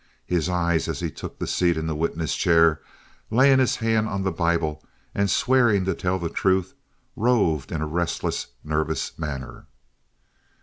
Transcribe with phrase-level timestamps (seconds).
[0.25, 2.81] His eyes, as he took his seat in the witness chair,
[3.29, 6.73] laying his hand on the Bible and swearing to tell the truth,
[7.15, 9.67] roved in a restless, nervous manner.